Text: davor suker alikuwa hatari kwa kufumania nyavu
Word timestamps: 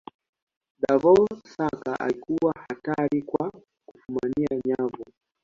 davor 0.81 1.27
suker 1.47 1.95
alikuwa 1.99 2.53
hatari 2.69 3.21
kwa 3.21 3.51
kufumania 3.85 4.61
nyavu 4.65 5.05